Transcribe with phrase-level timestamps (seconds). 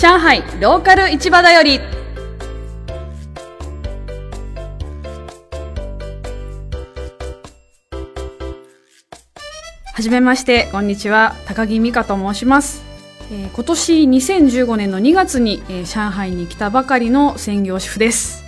[0.00, 1.80] 上海ローカル市場だより。
[9.92, 11.34] はじめましてこんにちは。
[11.48, 12.80] 高木美香と申します、
[13.32, 18.44] えー今年2015年の2月に、えー上海に来たばかりの専業主婦です、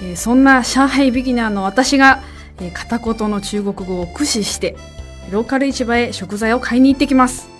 [0.00, 2.22] えーそんな上海ビギナーの私が、
[2.58, 4.78] えー片言の中国語を駆使して
[5.30, 7.50] ローカル市場へ食材を買いに行ってきます。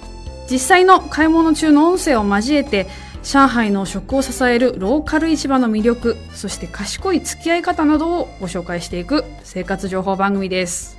[0.50, 2.86] 実際の買い物中の音声を交えて
[3.26, 10.96] 上海の食を支えるローカル市場の魅力そして賢い付き合い方などをご紹介していく生活情報番組です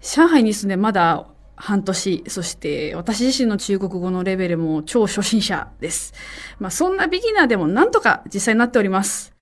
[0.00, 6.14] 上海に住んでまだ半年、そして私自身の中国語のレベルも超初心者です。
[6.60, 9.34] まあそんなビギナーでもなんとか実際になっております。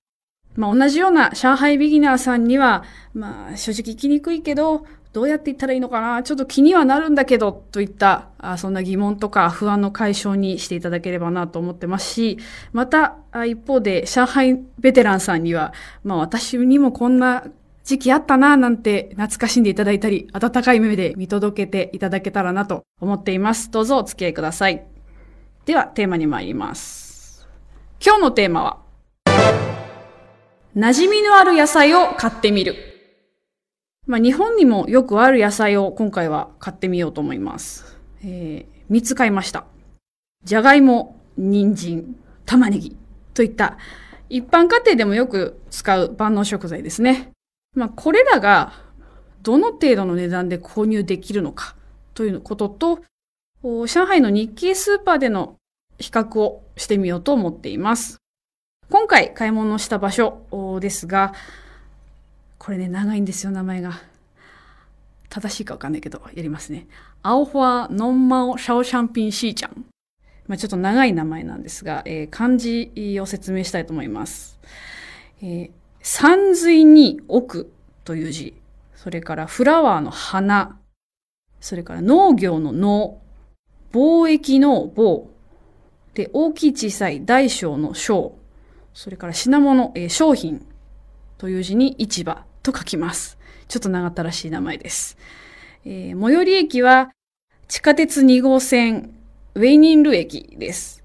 [0.55, 6.21] まあ同じような上海ビギナーさんには、まあ正直行きにくいけど、どうやって行ったらいいのかな？
[6.21, 12.37] ちょっと気にはなるんだけど、といった、あそんな疑問とか不安の解消にしていただければなと思ってますし、
[12.71, 15.73] また、あ一方で上海ベテランさんには、
[16.03, 17.45] まあ私にもこんな
[17.83, 23.71] 時期あったなぁなんて懐かしんでいただいたり、温かい目で見届けていただけたらなと思っています。
[23.71, 24.85] どうぞお付き合いください。
[25.65, 27.47] では、テーマに参ります。
[28.05, 28.77] 今日のテーマは、
[30.75, 32.75] 馴染みのある野菜を買ってみる。
[34.07, 37.97] まあ、日本にもよくある野菜を今回は買ってみようと思います。
[38.23, 39.65] えー、3つ買いました。
[40.45, 42.95] じゃがいも、人参、玉ねぎ
[43.33, 43.77] といった
[44.29, 47.31] 一般家庭でもよく使う万能食材ですね。
[47.75, 48.71] まあ、これらが
[49.43, 51.75] どの程度の値段で購入できるのか
[52.13, 52.99] ということと、
[53.61, 55.57] 上海の日系スーパーでの
[55.99, 58.17] 比較をしてみようと思っています。
[58.89, 61.33] 今回買い物した場所ですが、
[62.57, 64.01] これね、長いんですよ、名前が。
[65.29, 66.87] 正しいかわかんないけど、やりますね。
[67.21, 69.85] 青花ノンマオシャオシャンピンシーちゃん。
[70.47, 74.59] まあ、ちょっと長い名前なんですが、えー漢字を説明したいと思います。
[75.41, 77.69] えー山水に奥
[78.05, 78.55] という字、
[78.95, 80.79] それからフラワーの花、
[81.59, 83.19] それから農業の農、
[83.91, 85.25] 貿易の貿、
[86.13, 88.37] で、大きい小さい大小の小、
[88.93, 90.65] それから品物、えー商品
[91.37, 93.37] という字に市場と書きます。
[93.67, 95.17] ちょっと長ったらしい名前です。
[95.85, 97.11] えー最寄り駅は
[97.67, 99.13] 地下鉄2号線
[99.55, 101.03] ウェイニンル駅です。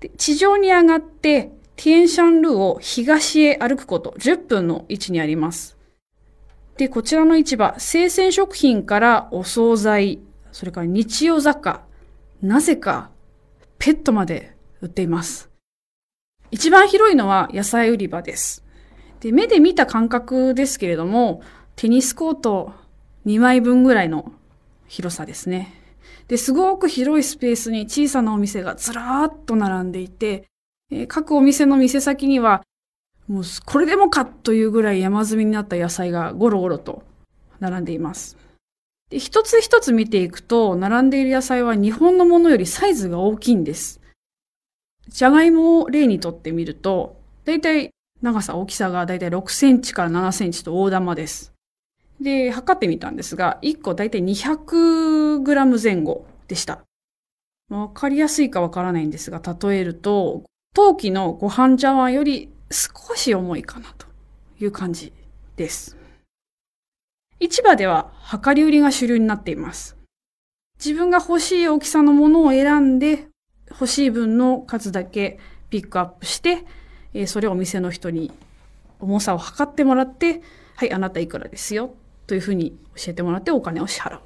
[0.00, 5.76] で地上に上がってティエンシャンルーを東へ歩くこと10分の位置にあります。
[6.76, 10.20] で、こちらの市場、生鮮食品からお惣菜、
[10.52, 11.82] それから日用雑貨、
[12.40, 13.10] なぜか
[13.78, 15.50] ペットまで売っています。
[16.50, 18.64] 一番広いのは野菜売り場です。
[19.22, 21.42] で、目で見た感覚ですけれども、
[21.76, 22.72] テニスコート
[23.24, 24.32] 2枚分ぐらいの
[24.88, 25.72] 広さですね。
[26.26, 30.48] で、すごく広いスペースに小さなお店がずらーっと並んでいて、
[30.90, 32.62] えー各お店の店先には、
[33.28, 37.04] もうこれでもかというぐらい山積みになった野菜がゴロゴロと
[37.60, 38.36] 並んでいます。
[39.08, 44.00] で一つ一つ見ていくと、並んでいる野菜は日本のものよりサイズが大きいんです。
[45.06, 51.52] じゃがいもを例にとってみると、だいたい長さ、大きさがだいたい6センチから7センチと大玉です。
[52.20, 56.82] で、測ってみたんですが、1個だいたい200グラム前後でした。
[57.68, 60.44] わかりやすいかわからないんですが、例えると、
[60.74, 64.06] 陶器のご飯茶碗より少し重いかなと
[64.60, 65.12] いう感じ
[65.56, 65.96] です。
[67.40, 68.12] 市場では
[68.44, 69.96] 量り売りが主流になっています。
[70.78, 73.26] 自分が欲しい大きさのものを選んで、
[73.70, 75.40] 欲しい分の数だけ
[75.70, 76.64] ピックアップして、
[77.14, 78.30] えーそれをお店の人に
[79.00, 80.42] 重さを測ってもらって、
[80.76, 81.94] はい、あなたいくらですよ、
[82.26, 84.20] というふうに教えてもらってお金を支払う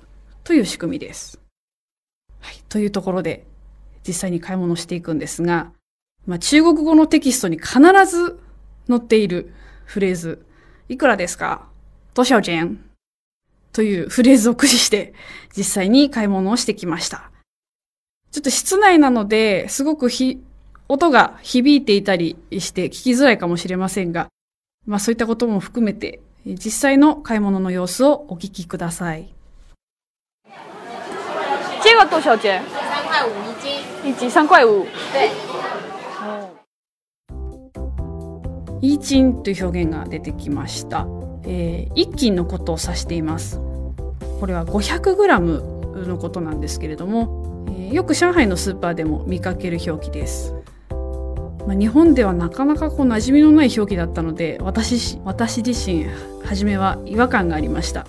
[0.45, 1.41] という仕組みです。
[2.41, 3.47] はい、というところで、
[4.07, 5.73] 実際に買い物していくんですが、
[6.27, 8.39] まあ、中国語のテキストに必ず
[8.89, 9.53] 載っている
[9.85, 10.45] フレーズ、
[10.89, 11.67] いくらですか？
[12.15, 12.79] 多少钱
[13.73, 15.15] というフレーズを駆使して
[15.57, 17.31] 実際に買い物をしてきました。
[18.31, 20.43] ちょっと室内なので、すごくひ、
[20.89, 24.29] 音が響いていたりして聞きづらいかもしれませんが、
[24.87, 29.35] まあそういったことも含めて、え実際の買い物の様子をお聞きください。
[31.83, 32.63] 这个多少钱？
[32.69, 34.11] 三块五一斤。
[34.11, 34.87] 一斤三块五。
[35.13, 35.31] 对，
[38.81, 41.07] イーチンという表現が出てきました。
[41.45, 43.61] えー一斤のことを指しています。
[44.39, 50.56] これは 500g のことなんですけれども、えーよく上海のスーパーでも見かける表記です。
[51.67, 56.07] まあ、日本ではなかなかこう馴染みのない表記だったので私私自身
[56.45, 58.07] 初めは違和感がありました。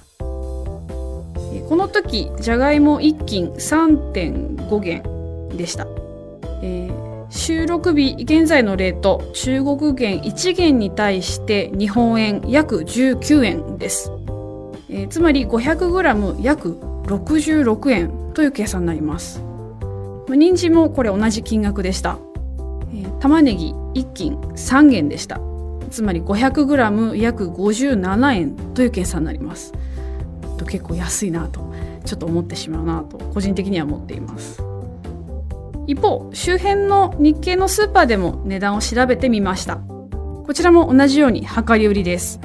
[1.67, 5.85] この時じゃがいも1斤3.5元でした、
[6.61, 14.11] えー、収録日現在のレート中国元1元に対して日本円約19円です、
[14.89, 19.41] えー、つまり 500g 約66円という計算になります。
[20.29, 22.17] 人参もこれ同じ金額でした、
[22.97, 25.39] えー、玉ねぎ1斤3元でした。
[25.89, 29.73] つまり 500g 約57円という計算になります。
[30.65, 31.73] 結構安いなと
[32.03, 34.61] ちょっと思ってしまうなと個人的には思っています。
[35.85, 39.77] 一方周辺の日系のスーパーでも値段を調べてみました。
[39.77, 42.39] こちらも同じように量り売りです。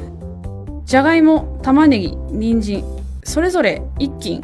[0.85, 2.85] じゃがいも玉ねぎ人参
[3.25, 4.41] それぞれ1斤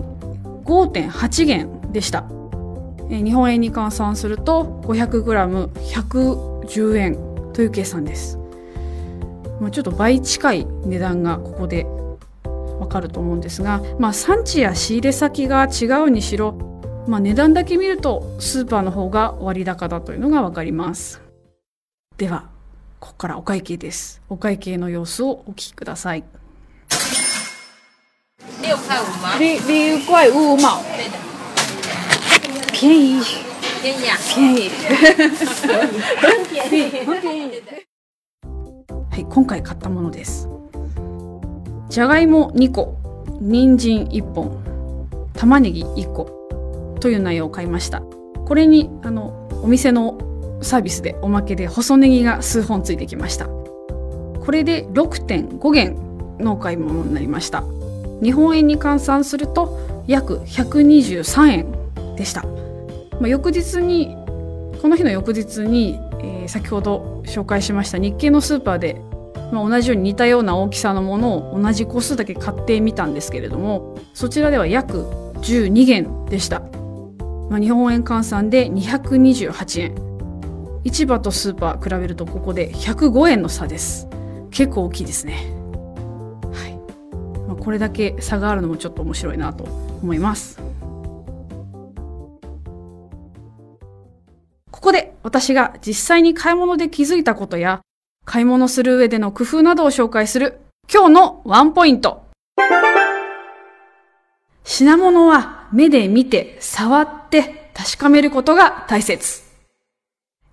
[0.64, 2.37] 5.8元でした。
[3.08, 7.18] 日本円に換算すると 500g110 円
[7.52, 8.38] という計算です
[9.72, 11.86] ちょっと倍近い値段がここで
[12.78, 16.52] わかると思うんですが、まあ、産地や仕入れ先が違うにしろ、
[17.08, 21.20] まあ、値段だけ見るとスーパーの方が割高だというのがわかります
[22.16, 22.48] では
[23.00, 26.24] ここからお会計ですお会計の様子をお聞きください
[28.68, 29.38] 六块五吗？
[29.38, 30.97] 六六块五毛。
[32.80, 33.24] 便宜。
[33.82, 34.14] 便宜啊。
[34.36, 34.70] 便宜。
[37.20, 37.52] 便宜。
[39.10, 40.48] はい、今回買ったものです。
[41.88, 42.96] じゃがいも2個、
[43.40, 44.62] 人参1本、
[45.34, 48.00] 玉ねぎ1個という内容を買いました。
[48.46, 50.16] これにあのお店の
[50.62, 53.46] サービスでおまけで細ネギが数本ついてきました。
[53.46, 55.96] これで6.5元
[56.38, 57.64] のお買い物になりました。
[58.22, 61.66] 日本円に換算すると約123円
[62.16, 62.44] でした、
[63.20, 64.16] まあ、翌日に
[64.80, 69.00] この日の翌日に、えー、先ほど紹介しました日系のスーパーで、
[69.52, 75.04] まあ、同じように似たような大きさのものを同じ個数だけ買ってみたんですけれどもそちらでは約
[75.42, 76.60] 12元でした、
[77.50, 80.08] まあ、日本円換算で228円。
[80.84, 84.08] 市場とスーパー比べるとここで105円の差です。
[84.50, 85.58] 結構大きいですね。
[87.68, 89.64] これだけ差があるのもちょっと面白いなと
[90.02, 90.67] 思います。
[94.70, 97.80] ここで私が実際に買い物で気づいたことや
[98.24, 100.60] 買い物する上での工夫などを紹介する
[100.92, 102.26] 今日のワンポイント。
[104.64, 109.42] 品物は目で見て触って確かめることが大切。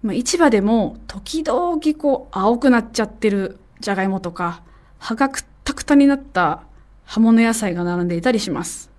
[0.01, 4.61] まあ、市場でも時々こう青くなっちゃってるじゃがいもとか
[4.99, 6.63] 葉がくったくたになった
[7.05, 8.89] 葉物野菜が並んでいたりします。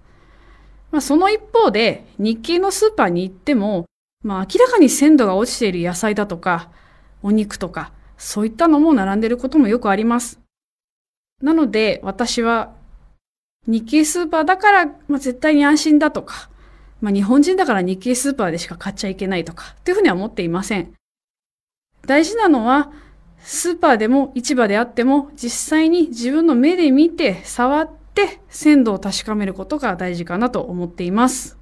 [0.91, 3.87] まあ、その一方で、日系のスーパーに行っても、
[4.27, 6.69] まあ、明らかに鮮度が落ちている野菜だとか、
[7.23, 10.41] お肉とか、そういったのも並んでることもよくあります。
[11.41, 12.75] なので、私は、
[13.69, 16.51] 日系スーパーだから、まあ、絶対に安心だとか、
[17.01, 20.93] まあ、日本人だから日系スーパーでしか買っちゃいけないとか、というふうには思っていません。
[22.05, 22.91] 大事なのは、
[23.39, 31.56] スーパーでも市場であっても実際に自分の目で見て触って鮮度を確かめることが大事かなと思っています。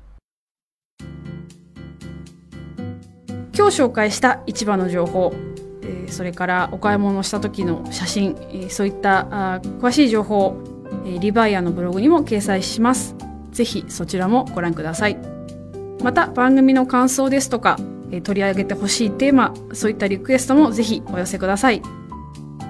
[3.57, 5.33] 今日紹介した市場の情報、
[6.09, 8.37] それからお買い物した時の写真、
[8.69, 10.57] そういった詳しい情報、
[11.21, 13.15] リバイアのブログにも掲載します。
[13.53, 15.35] ぜひそちらもご覧ください。
[16.05, 17.79] また番組の感想ですとか
[18.23, 21.81] 取り上げてほしいテーマそういったリクエストもぜひお寄せください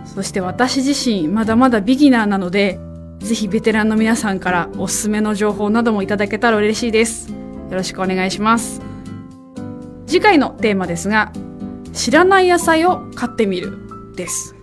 [0.06, 2.78] そして私自身まだまだビギナーなので
[3.18, 7.36] ぜひベテランの皆さんからおすすめの情報などもいただけたら嬉しいですよ
[7.72, 8.93] ろしくお願いします
[10.14, 11.32] 次回のテーマですが
[11.92, 14.54] 知らない野菜を買ってみるです。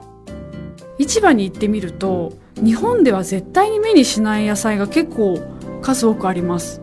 [0.98, 5.38] 市場に行ってみると日本では絶対に目にしない野菜が結構
[5.82, 6.82] 数多くあります。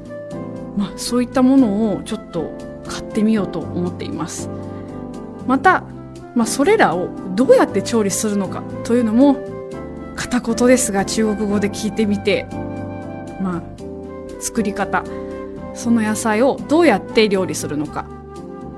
[0.77, 2.53] まあそういったものをちょっと
[2.87, 4.51] 買ってみようと思っています。
[5.47, 5.85] また、
[6.35, 9.39] まあ、それらをどうやって調理するのかというのも
[10.15, 12.47] 片言ですが中国語で聞いてみて
[13.41, 13.63] まあ
[14.41, 15.05] 作り方
[15.73, 18.18] その野菜をどうやって料理するのか。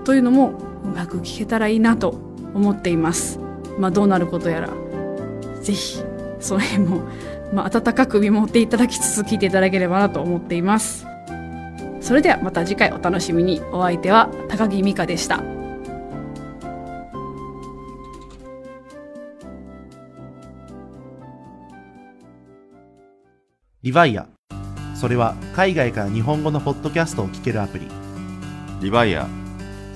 [0.04, 0.52] というのも
[0.85, 2.11] うまく聞けたらいいなと
[2.54, 3.38] 思っています。
[3.78, 4.71] まあどうなることやら。
[5.62, 6.02] ぜひ
[6.40, 7.02] その辺も、
[7.52, 11.07] まあ、温かく見守っていただきつつ聞いていただければなと思っています。
[12.00, 13.61] それではまた次回お楽しみに。
[13.73, 15.42] お相手は高木美香でした。
[23.83, 24.28] リヴァイア。
[24.95, 27.87] それは海外から日本語のポッドキャストを聞けるアプリ。
[28.80, 29.39] リヴァイア